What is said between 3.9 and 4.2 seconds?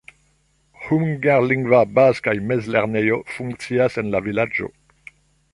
en